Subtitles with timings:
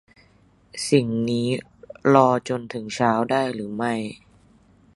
[0.89, 1.47] สิ่งนี้
[2.13, 3.93] รอจนถึงเช้าได้หรือไม่